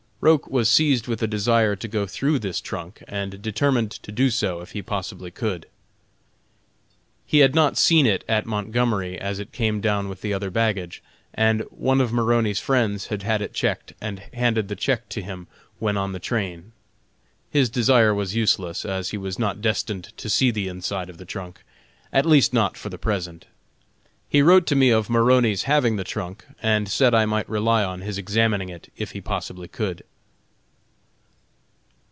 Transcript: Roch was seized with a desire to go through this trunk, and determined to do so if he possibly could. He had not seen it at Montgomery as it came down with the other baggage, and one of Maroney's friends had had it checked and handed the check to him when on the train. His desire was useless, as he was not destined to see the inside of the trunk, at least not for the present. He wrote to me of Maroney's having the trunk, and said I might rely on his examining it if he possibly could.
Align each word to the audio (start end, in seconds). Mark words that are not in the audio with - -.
Roch 0.23 0.45
was 0.47 0.69
seized 0.69 1.07
with 1.07 1.23
a 1.23 1.27
desire 1.27 1.75
to 1.75 1.87
go 1.87 2.05
through 2.05 2.37
this 2.37 2.61
trunk, 2.61 3.01
and 3.07 3.41
determined 3.41 3.89
to 4.03 4.11
do 4.11 4.29
so 4.29 4.61
if 4.61 4.73
he 4.73 4.81
possibly 4.83 5.31
could. 5.31 5.65
He 7.25 7.39
had 7.39 7.55
not 7.55 7.75
seen 7.75 8.05
it 8.05 8.23
at 8.29 8.45
Montgomery 8.45 9.17
as 9.19 9.39
it 9.39 9.51
came 9.51 9.81
down 9.81 10.07
with 10.09 10.21
the 10.21 10.31
other 10.31 10.51
baggage, 10.51 11.01
and 11.33 11.61
one 11.71 11.99
of 11.99 12.13
Maroney's 12.13 12.59
friends 12.59 13.07
had 13.07 13.23
had 13.23 13.41
it 13.41 13.51
checked 13.55 13.93
and 13.99 14.19
handed 14.31 14.67
the 14.67 14.75
check 14.75 15.09
to 15.09 15.23
him 15.23 15.47
when 15.79 15.97
on 15.97 16.11
the 16.11 16.19
train. 16.19 16.73
His 17.49 17.67
desire 17.67 18.13
was 18.13 18.35
useless, 18.35 18.85
as 18.85 19.09
he 19.09 19.17
was 19.17 19.39
not 19.39 19.59
destined 19.59 20.15
to 20.17 20.29
see 20.29 20.51
the 20.51 20.67
inside 20.67 21.09
of 21.09 21.17
the 21.17 21.25
trunk, 21.25 21.63
at 22.13 22.27
least 22.27 22.53
not 22.53 22.77
for 22.77 22.89
the 22.89 22.99
present. 22.99 23.47
He 24.29 24.43
wrote 24.43 24.67
to 24.67 24.75
me 24.75 24.91
of 24.91 25.09
Maroney's 25.09 25.63
having 25.63 25.95
the 25.95 26.03
trunk, 26.03 26.45
and 26.61 26.87
said 26.87 27.15
I 27.15 27.25
might 27.25 27.49
rely 27.49 27.83
on 27.83 28.01
his 28.01 28.19
examining 28.19 28.69
it 28.69 28.89
if 28.95 29.11
he 29.13 29.19
possibly 29.19 29.67
could. 29.67 30.03